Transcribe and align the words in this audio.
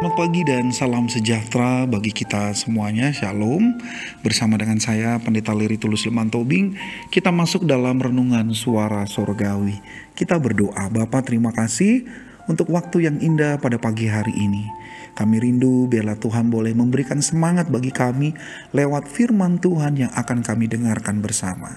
Selamat 0.00 0.16
pagi 0.16 0.42
dan 0.48 0.72
salam 0.72 1.12
sejahtera 1.12 1.84
bagi 1.84 2.08
kita 2.08 2.56
semuanya. 2.56 3.12
Shalom. 3.12 3.76
Bersama 4.24 4.56
dengan 4.56 4.80
saya 4.80 5.20
Pendeta 5.20 5.52
Leri 5.52 5.76
Tulus 5.76 6.08
Leman 6.08 6.32
Tobing, 6.32 6.72
kita 7.12 7.28
masuk 7.28 7.68
dalam 7.68 8.00
renungan 8.00 8.48
suara 8.56 9.04
sorgawi. 9.04 9.76
Kita 10.16 10.40
berdoa, 10.40 10.88
Bapak 10.88 11.28
terima 11.28 11.52
kasih 11.52 12.08
untuk 12.48 12.72
waktu 12.72 13.12
yang 13.12 13.20
indah 13.20 13.60
pada 13.60 13.76
pagi 13.76 14.08
hari 14.08 14.32
ini. 14.40 14.72
Kami 15.12 15.36
rindu 15.36 15.84
biarlah 15.84 16.16
Tuhan 16.16 16.48
boleh 16.48 16.72
memberikan 16.72 17.20
semangat 17.20 17.68
bagi 17.68 17.92
kami 17.92 18.32
lewat 18.72 19.04
firman 19.04 19.60
Tuhan 19.60 20.00
yang 20.00 20.12
akan 20.16 20.40
kami 20.40 20.64
dengarkan 20.64 21.20
bersama. 21.20 21.76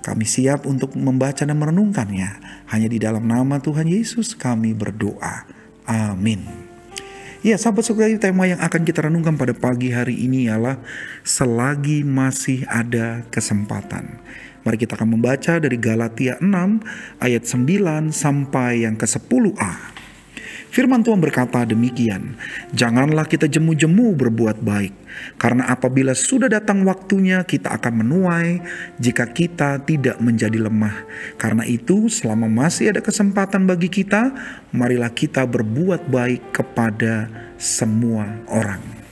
Kami 0.00 0.24
siap 0.24 0.64
untuk 0.64 0.96
membaca 0.96 1.44
dan 1.44 1.60
merenungkannya. 1.60 2.40
Hanya 2.72 2.88
di 2.88 2.96
dalam 2.96 3.28
nama 3.28 3.60
Tuhan 3.60 3.84
Yesus 3.84 4.32
kami 4.32 4.72
berdoa. 4.72 5.44
Amin. 5.84 6.63
Ya, 7.44 7.60
sahabat 7.60 7.84
sekali 7.84 8.16
tema 8.16 8.48
yang 8.48 8.56
akan 8.56 8.88
kita 8.88 9.04
renungkan 9.04 9.36
pada 9.36 9.52
pagi 9.52 9.92
hari 9.92 10.16
ini 10.16 10.48
ialah 10.48 10.80
selagi 11.28 12.00
masih 12.00 12.64
ada 12.64 13.20
kesempatan. 13.28 14.16
Mari 14.64 14.80
kita 14.80 14.96
akan 14.96 15.12
membaca 15.12 15.60
dari 15.60 15.76
Galatia 15.76 16.40
6 16.40 17.20
ayat 17.20 17.44
9 17.44 18.16
sampai 18.16 18.88
yang 18.88 18.96
ke-10a. 18.96 19.93
Firman 20.74 21.06
Tuhan 21.06 21.22
berkata 21.22 21.62
demikian, 21.62 22.34
"Janganlah 22.74 23.30
kita 23.30 23.46
jemu-jemu 23.46 24.18
berbuat 24.18 24.58
baik, 24.58 24.90
karena 25.38 25.70
apabila 25.70 26.18
sudah 26.18 26.50
datang 26.50 26.82
waktunya 26.82 27.46
kita 27.46 27.70
akan 27.78 28.02
menuai 28.02 28.58
jika 28.98 29.30
kita 29.30 29.86
tidak 29.86 30.18
menjadi 30.18 30.58
lemah. 30.66 31.06
Karena 31.38 31.62
itu, 31.62 32.10
selama 32.10 32.50
masih 32.50 32.90
ada 32.90 32.98
kesempatan 32.98 33.70
bagi 33.70 33.86
kita, 33.86 34.34
marilah 34.74 35.14
kita 35.14 35.46
berbuat 35.46 36.10
baik 36.10 36.50
kepada 36.50 37.30
semua 37.54 38.42
orang." 38.50 39.03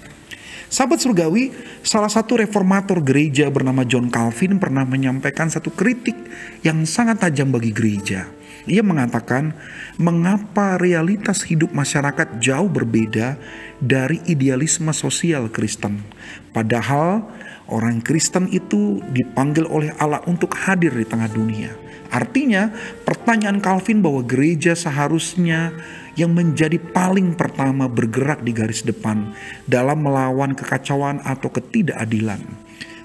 Sahabat 0.73 1.05
surgawi, 1.05 1.53
salah 1.84 2.09
satu 2.09 2.41
reformator 2.41 3.05
gereja 3.05 3.45
bernama 3.53 3.84
John 3.84 4.09
Calvin 4.09 4.56
pernah 4.56 4.89
menyampaikan 4.89 5.53
satu 5.53 5.69
kritik 5.69 6.17
yang 6.65 6.89
sangat 6.89 7.20
tajam 7.20 7.53
bagi 7.53 7.77
gereja. 7.77 8.25
Ia 8.65 8.81
mengatakan, 8.81 9.53
mengapa 10.00 10.81
realitas 10.81 11.45
hidup 11.45 11.77
masyarakat 11.77 12.41
jauh 12.41 12.73
berbeda 12.73 13.37
dari 13.84 14.25
idealisme 14.25 14.89
sosial 14.97 15.53
Kristen. 15.53 16.00
Padahal 16.56 17.20
orang 17.69 18.00
Kristen 18.00 18.48
itu 18.48 19.05
dipanggil 19.12 19.69
oleh 19.69 19.93
Allah 20.00 20.25
untuk 20.25 20.56
hadir 20.56 20.97
di 20.97 21.05
tengah 21.05 21.28
dunia. 21.28 21.69
Artinya, 22.09 22.73
pertanyaan 23.05 23.61
Calvin 23.61 24.00
bahwa 24.00 24.25
gereja 24.25 24.73
seharusnya 24.73 25.77
yang 26.19 26.37
menjadi 26.37 26.77
paling 26.77 27.35
pertama 27.37 27.89
bergerak 27.89 28.45
di 28.45 28.53
garis 28.53 28.85
depan 28.85 29.33
dalam 29.65 30.05
melawan 30.05 30.53
kekacauan 30.53 31.21
atau 31.25 31.49
ketidakadilan. 31.49 32.41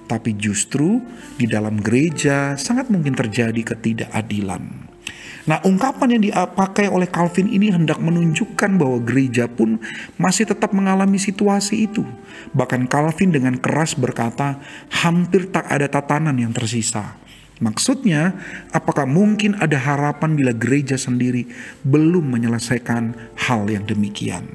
Tapi 0.07 0.39
justru 0.39 1.03
di 1.35 1.47
dalam 1.47 1.83
gereja 1.83 2.55
sangat 2.55 2.87
mungkin 2.87 3.11
terjadi 3.11 3.75
ketidakadilan. 3.75 4.87
Nah, 5.47 5.63
ungkapan 5.63 6.19
yang 6.19 6.23
dipakai 6.27 6.91
oleh 6.91 7.07
Calvin 7.07 7.47
ini 7.47 7.71
hendak 7.71 8.03
menunjukkan 8.03 8.75
bahwa 8.75 8.99
gereja 8.99 9.47
pun 9.47 9.79
masih 10.19 10.43
tetap 10.43 10.75
mengalami 10.75 11.15
situasi 11.15 11.87
itu. 11.87 12.03
Bahkan 12.51 12.91
Calvin 12.91 13.31
dengan 13.31 13.55
keras 13.55 13.95
berkata, 13.95 14.59
hampir 14.91 15.47
tak 15.47 15.71
ada 15.71 15.87
tatanan 15.87 16.35
yang 16.35 16.51
tersisa. 16.51 17.15
Maksudnya, 17.57 18.37
apakah 18.69 19.09
mungkin 19.09 19.57
ada 19.57 19.81
harapan 19.81 20.37
bila 20.37 20.53
gereja 20.53 20.93
sendiri 20.93 21.49
belum 21.81 22.29
menyelesaikan 22.29 23.33
hal 23.49 23.65
yang 23.65 23.85
demikian? 23.89 24.45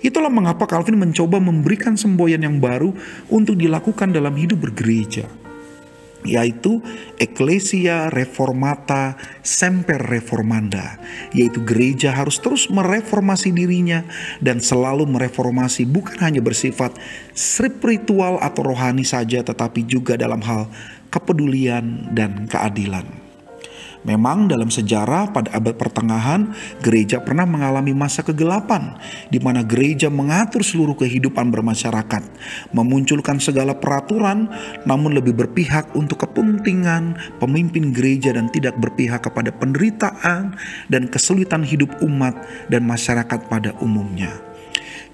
Itulah 0.00 0.32
mengapa 0.32 0.64
Calvin 0.64 0.96
mencoba 0.96 1.42
memberikan 1.42 1.98
semboyan 1.98 2.40
yang 2.40 2.56
baru 2.56 2.94
untuk 3.28 3.58
dilakukan 3.58 4.14
dalam 4.14 4.32
hidup 4.32 4.64
bergereja 4.64 5.28
yaitu 6.24 6.84
Ecclesia 7.16 8.12
Reformata 8.12 9.16
Semper 9.40 10.00
Reformanda, 10.00 11.00
yaitu 11.32 11.64
gereja 11.64 12.12
harus 12.12 12.36
terus 12.40 12.68
mereformasi 12.68 13.52
dirinya 13.52 14.04
dan 14.40 14.60
selalu 14.60 15.08
mereformasi 15.08 15.88
bukan 15.88 16.20
hanya 16.20 16.44
bersifat 16.44 16.92
spiritual 17.32 18.36
atau 18.40 18.66
rohani 18.66 19.04
saja 19.04 19.40
tetapi 19.40 19.84
juga 19.88 20.16
dalam 20.20 20.44
hal 20.44 20.68
kepedulian 21.08 22.12
dan 22.12 22.46
keadilan. 22.46 23.29
Memang 24.00 24.48
dalam 24.48 24.72
sejarah 24.72 25.28
pada 25.28 25.52
abad 25.52 25.76
pertengahan, 25.76 26.56
gereja 26.80 27.20
pernah 27.20 27.44
mengalami 27.44 27.92
masa 27.92 28.24
kegelapan 28.24 28.96
di 29.28 29.36
mana 29.36 29.60
gereja 29.60 30.08
mengatur 30.08 30.64
seluruh 30.64 30.96
kehidupan 30.96 31.52
bermasyarakat, 31.52 32.22
memunculkan 32.72 33.36
segala 33.36 33.76
peraturan 33.76 34.48
namun 34.88 35.12
lebih 35.12 35.36
berpihak 35.36 35.92
untuk 35.92 36.24
kepentingan 36.24 37.36
pemimpin 37.36 37.92
gereja 37.92 38.32
dan 38.32 38.48
tidak 38.48 38.80
berpihak 38.80 39.20
kepada 39.20 39.52
penderitaan 39.52 40.56
dan 40.88 41.02
kesulitan 41.12 41.60
hidup 41.60 41.92
umat 42.00 42.32
dan 42.72 42.88
masyarakat 42.88 43.52
pada 43.52 43.76
umumnya. 43.84 44.32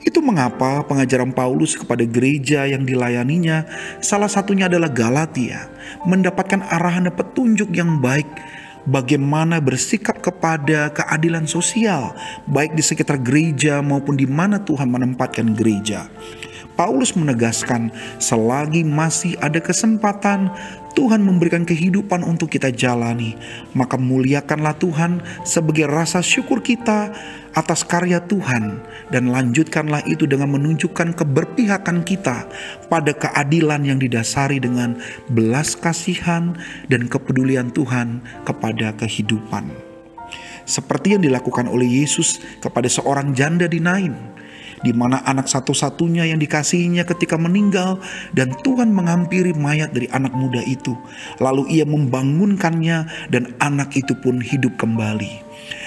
Itu 0.06 0.22
mengapa 0.22 0.86
pengajaran 0.86 1.34
Paulus 1.34 1.74
kepada 1.74 2.06
gereja 2.06 2.62
yang 2.70 2.86
dilayaninya, 2.86 3.66
salah 3.98 4.30
satunya 4.30 4.70
adalah 4.70 4.86
Galatia, 4.86 5.66
mendapatkan 6.06 6.62
arahan 6.70 7.10
dan 7.10 7.14
petunjuk 7.18 7.74
yang 7.74 7.98
baik 7.98 8.30
bagaimana 8.86 9.58
bersikap 9.58 10.22
kepada 10.22 10.94
keadilan 10.94 11.44
sosial, 11.44 12.14
baik 12.46 12.78
di 12.78 12.82
sekitar 12.82 13.20
gereja 13.20 13.82
maupun 13.82 14.14
di 14.14 14.24
mana 14.24 14.62
Tuhan 14.62 14.88
menempatkan 14.88 15.52
gereja. 15.52 16.08
Paulus 16.76 17.16
menegaskan, 17.16 17.88
selagi 18.20 18.84
masih 18.84 19.40
ada 19.40 19.56
kesempatan, 19.64 20.52
Tuhan 20.96 21.24
memberikan 21.24 21.64
kehidupan 21.64 22.24
untuk 22.24 22.52
kita 22.52 22.72
jalani, 22.72 23.36
maka 23.72 24.00
muliakanlah 24.00 24.76
Tuhan 24.80 25.24
sebagai 25.44 25.88
rasa 25.88 26.24
syukur 26.24 26.60
kita 26.60 27.12
atas 27.56 27.84
karya 27.84 28.20
Tuhan, 28.24 28.80
dan 29.08 29.32
lanjutkanlah 29.32 30.04
itu 30.08 30.28
dengan 30.28 30.52
menunjukkan 30.56 31.16
keberpihakan 31.16 32.04
kita 32.04 32.48
pada 32.92 33.12
keadilan 33.12 33.84
yang 33.84 33.96
didasari 34.00 34.60
dengan 34.60 35.00
belas 35.32 35.76
kasihan 35.76 36.56
dan 36.92 37.08
kepedulian 37.08 37.72
Tuhan 37.72 38.20
kepada 38.44 38.92
kehidupan. 38.96 39.68
Seperti 40.66 41.16
yang 41.16 41.22
dilakukan 41.22 41.70
oleh 41.70 42.04
Yesus 42.04 42.42
kepada 42.58 42.90
seorang 42.90 43.32
janda 43.32 43.70
di 43.70 43.78
Nain 43.78 44.35
di 44.84 44.92
mana 44.92 45.22
anak 45.24 45.48
satu-satunya 45.48 46.28
yang 46.28 46.40
dikasihinya 46.40 47.06
ketika 47.08 47.38
meninggal 47.40 48.00
dan 48.36 48.52
Tuhan 48.60 48.92
menghampiri 48.92 49.56
mayat 49.56 49.92
dari 49.92 50.10
anak 50.12 50.32
muda 50.36 50.60
itu. 50.64 50.96
Lalu 51.40 51.80
ia 51.80 51.84
membangunkannya 51.88 53.30
dan 53.32 53.56
anak 53.62 53.94
itu 53.96 54.12
pun 54.18 54.42
hidup 54.42 54.76
kembali. 54.76 55.46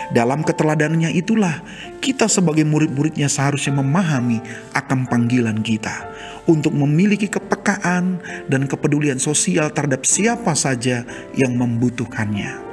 Dalam 0.10 0.42
keteladanannya 0.42 1.14
itulah 1.14 1.62
kita 2.02 2.26
sebagai 2.26 2.66
murid-muridnya 2.66 3.30
seharusnya 3.30 3.78
memahami 3.78 4.42
akan 4.74 5.06
panggilan 5.06 5.62
kita 5.62 6.10
untuk 6.50 6.74
memiliki 6.74 7.30
kepekaan 7.30 8.18
dan 8.50 8.66
kepedulian 8.66 9.22
sosial 9.22 9.70
terhadap 9.70 10.10
siapa 10.10 10.58
saja 10.58 11.06
yang 11.38 11.54
membutuhkannya. 11.54 12.69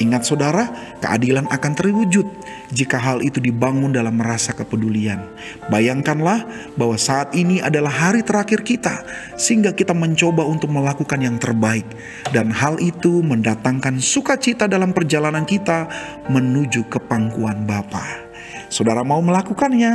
Ingat 0.00 0.24
saudara, 0.24 0.64
keadilan 1.04 1.44
akan 1.52 1.72
terwujud 1.76 2.24
jika 2.72 2.96
hal 2.96 3.20
itu 3.20 3.36
dibangun 3.36 3.92
dalam 3.92 4.16
rasa 4.16 4.56
kepedulian. 4.56 5.20
Bayangkanlah 5.68 6.48
bahwa 6.72 6.96
saat 6.96 7.36
ini 7.36 7.60
adalah 7.60 7.92
hari 7.92 8.24
terakhir 8.24 8.64
kita, 8.64 9.04
sehingga 9.36 9.76
kita 9.76 9.92
mencoba 9.92 10.40
untuk 10.48 10.72
melakukan 10.72 11.20
yang 11.20 11.36
terbaik. 11.36 11.84
Dan 12.32 12.48
hal 12.48 12.80
itu 12.80 13.20
mendatangkan 13.20 14.00
sukacita 14.00 14.64
dalam 14.64 14.96
perjalanan 14.96 15.44
kita 15.44 15.84
menuju 16.32 16.88
ke 16.88 16.96
pangkuan 17.04 17.68
Bapa. 17.68 18.24
Saudara 18.72 19.04
mau 19.04 19.20
melakukannya, 19.20 19.92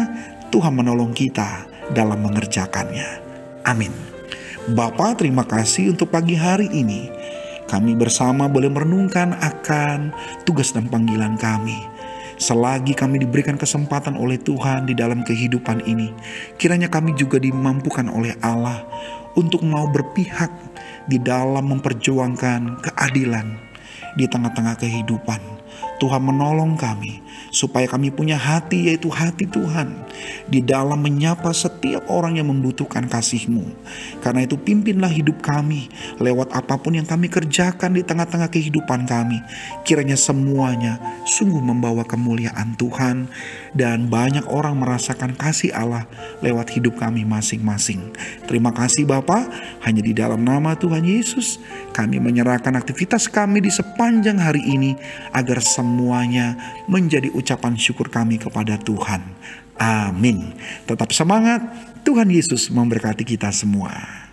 Tuhan 0.54 0.74
menolong 0.78 1.18
kita 1.18 1.66
dalam 1.98 2.22
mengerjakannya. 2.22 3.26
Amin. 3.66 3.90
Bapak 4.70 5.18
terima 5.18 5.46
kasih 5.50 5.98
untuk 5.98 6.14
pagi 6.14 6.38
hari 6.38 6.70
ini. 6.70 7.25
Kami 7.66 7.98
bersama 7.98 8.46
boleh 8.46 8.70
merenungkan 8.70 9.34
akan 9.42 10.14
tugas 10.46 10.70
dan 10.72 10.86
panggilan 10.86 11.34
kami. 11.42 11.76
Selagi 12.36 12.92
kami 12.92 13.24
diberikan 13.24 13.56
kesempatan 13.56 14.20
oleh 14.20 14.36
Tuhan 14.36 14.86
di 14.86 14.94
dalam 14.94 15.24
kehidupan 15.24 15.88
ini, 15.88 16.12
kiranya 16.60 16.92
kami 16.92 17.16
juga 17.16 17.40
dimampukan 17.40 18.12
oleh 18.12 18.36
Allah 18.44 18.84
untuk 19.40 19.64
mau 19.64 19.88
berpihak 19.88 20.52
di 21.08 21.16
dalam 21.16 21.72
memperjuangkan 21.72 22.84
keadilan 22.84 23.56
di 24.20 24.28
tengah-tengah 24.28 24.76
kehidupan. 24.80 25.40
Tuhan 25.98 26.22
menolong 26.24 26.76
kami 26.76 27.24
supaya 27.56 27.88
kami 27.88 28.12
punya 28.12 28.36
hati 28.36 28.92
yaitu 28.92 29.08
hati 29.08 29.48
Tuhan 29.48 29.96
di 30.52 30.60
dalam 30.60 31.00
menyapa 31.00 31.52
setiap 31.56 32.08
orang 32.12 32.36
yang 32.40 32.52
membutuhkan 32.52 33.08
kasih-Mu. 33.08 33.64
Karena 34.20 34.44
itu 34.44 34.60
pimpinlah 34.60 35.12
hidup 35.12 35.40
kami 35.40 35.88
lewat 36.20 36.52
apa 36.52 36.76
pun 36.76 37.00
yang 37.00 37.08
kami 37.08 37.32
kerjakan 37.32 37.96
di 37.96 38.04
tengah-tengah 38.04 38.52
kehidupan 38.52 39.08
kami. 39.08 39.40
Kiranya 39.88 40.20
semuanya 40.20 41.00
sungguh 41.24 41.64
membawa 41.64 42.04
kemuliaan 42.04 42.76
Tuhan 42.76 43.32
dan 43.72 44.12
banyak 44.12 44.48
orang 44.52 44.80
merasakan 44.80 45.36
kasih 45.36 45.72
Allah 45.72 46.08
lewat 46.44 46.76
hidup 46.76 47.00
kami 47.00 47.24
masing-masing. 47.24 48.12
Terima 48.48 48.76
kasih 48.76 49.08
Bapak, 49.08 49.48
hanya 49.88 50.04
di 50.04 50.12
dalam 50.12 50.44
nama 50.44 50.76
Tuhan 50.76 51.04
Yesus 51.08 51.60
kami 51.96 52.20
menyerahkan 52.20 52.76
aktivitas 52.76 53.32
kami 53.32 53.64
di 53.64 53.72
sepanjang 53.72 54.40
hari 54.40 54.64
ini 54.64 54.96
agar 55.32 55.64
semuanya 55.86 56.58
menjadi 56.90 57.30
ucapan 57.30 57.78
syukur 57.78 58.10
kami 58.10 58.42
kepada 58.42 58.82
Tuhan. 58.82 59.22
Amin. 59.78 60.58
Tetap 60.90 61.14
semangat, 61.14 61.62
Tuhan 62.02 62.26
Yesus 62.34 62.74
memberkati 62.74 63.22
kita 63.22 63.54
semua. 63.54 64.25